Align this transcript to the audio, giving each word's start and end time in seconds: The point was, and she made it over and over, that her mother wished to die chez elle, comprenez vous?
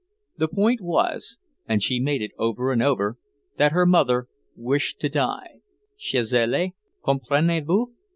The 0.35 0.47
point 0.47 0.81
was, 0.81 1.37
and 1.67 1.83
she 1.83 1.99
made 1.99 2.23
it 2.23 2.31
over 2.39 2.71
and 2.71 2.81
over, 2.81 3.19
that 3.57 3.71
her 3.71 3.85
mother 3.85 4.27
wished 4.55 4.99
to 5.01 5.09
die 5.09 5.59
chez 5.95 6.33
elle, 6.33 6.69
comprenez 7.05 7.63
vous? 7.67 7.91